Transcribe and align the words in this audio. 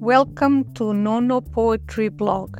Welcome 0.00 0.64
to 0.76 0.94
Nonô 0.94 1.42
Poetry 1.52 2.08
Blog. 2.08 2.56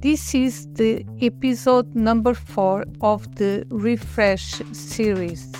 This 0.00 0.32
is 0.32 0.72
the 0.74 1.04
episode 1.20 1.92
number 1.96 2.34
four 2.34 2.84
of 3.00 3.34
the 3.34 3.66
Refresh 3.68 4.62
series. 4.70 5.52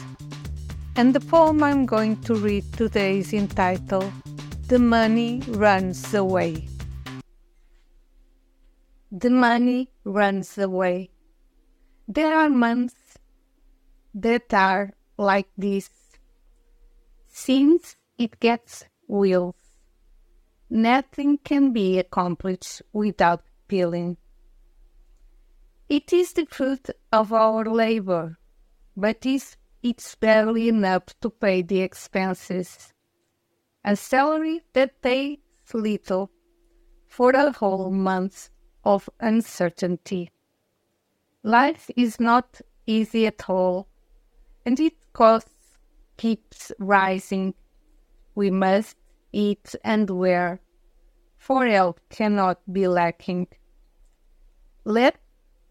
And 0.94 1.12
the 1.12 1.18
poem 1.18 1.64
I'm 1.64 1.86
going 1.86 2.20
to 2.22 2.36
read 2.36 2.72
today 2.74 3.18
is 3.18 3.32
entitled 3.32 4.12
The 4.68 4.78
Money 4.78 5.42
Runs 5.48 6.14
Away. 6.14 6.68
The 9.10 9.30
money 9.30 9.90
runs 10.04 10.56
away. 10.56 11.10
There 12.06 12.32
are 12.32 12.48
months 12.48 13.18
that 14.14 14.54
are 14.54 14.92
like 15.18 15.48
this. 15.58 15.90
Since 17.26 17.96
it 18.18 18.38
gets 18.38 18.84
wheels 19.08 19.65
Nothing 20.68 21.38
can 21.38 21.72
be 21.72 21.98
accomplished 21.98 22.82
without 22.92 23.42
feeling. 23.68 24.16
It 25.88 26.12
is 26.12 26.32
the 26.32 26.46
fruit 26.46 26.88
of 27.12 27.32
our 27.32 27.64
labor, 27.64 28.38
but 28.96 29.24
it's, 29.24 29.56
it's 29.82 30.16
barely 30.16 30.68
enough 30.68 31.04
to 31.20 31.30
pay 31.30 31.62
the 31.62 31.80
expenses. 31.80 32.92
A 33.84 33.94
salary 33.94 34.62
that 34.72 35.00
pays 35.00 35.38
little 35.72 36.30
for 37.06 37.30
a 37.30 37.52
whole 37.52 37.92
month 37.92 38.50
of 38.84 39.08
uncertainty. 39.20 40.30
Life 41.44 41.88
is 41.96 42.18
not 42.18 42.60
easy 42.86 43.26
at 43.26 43.48
all, 43.48 43.86
and 44.64 44.80
its 44.80 45.04
cost 45.12 45.48
keeps 46.16 46.72
rising. 46.80 47.54
We 48.34 48.50
must 48.50 48.96
eat, 49.36 49.74
and 49.84 50.08
wear, 50.08 50.60
for 51.36 51.66
health 51.66 52.00
cannot 52.08 52.58
be 52.72 52.88
lacking. 52.88 53.46
Let 54.84 55.16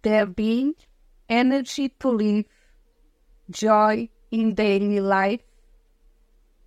there 0.04 0.28
be 0.28 0.76
energy 1.28 1.90
to 2.00 2.10
live, 2.10 2.46
joy 3.50 4.10
in 4.30 4.54
daily 4.54 5.00
life, 5.00 5.42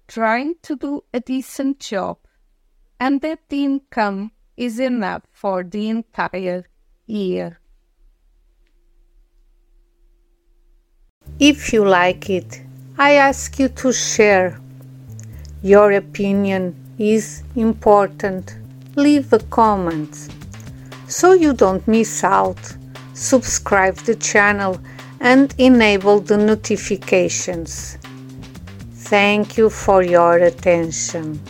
trying 0.08 0.54
to 0.62 0.74
do 0.76 1.04
a 1.14 1.20
decent 1.20 1.78
job, 1.78 2.18
and 2.98 3.20
that 3.20 3.40
the 3.48 3.64
income 3.64 4.32
is 4.56 4.80
enough 4.80 5.22
for 5.32 5.62
the 5.62 5.88
entire 5.88 6.64
year. 7.06 7.60
If 11.38 11.72
you 11.72 11.86
like 11.86 12.28
it, 12.28 12.62
I 12.98 13.12
ask 13.12 13.60
you 13.60 13.68
to 13.68 13.92
share 13.92 14.58
your 15.62 15.92
opinion 15.92 16.87
is 16.98 17.42
important. 17.56 18.56
Leave 18.96 19.32
a 19.32 19.38
comment. 19.38 20.28
So 21.06 21.32
you 21.32 21.52
don't 21.52 21.86
miss 21.88 22.24
out, 22.24 22.76
subscribe 23.14 23.96
the 23.96 24.14
channel 24.14 24.80
and 25.20 25.54
enable 25.58 26.20
the 26.20 26.36
notifications. 26.36 27.98
Thank 28.92 29.56
you 29.56 29.70
for 29.70 30.02
your 30.02 30.36
attention. 30.38 31.40